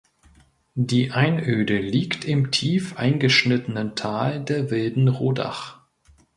[0.73, 5.79] Die Einöde liegt im tief eingeschnittenen Tal der Wilden Rodach.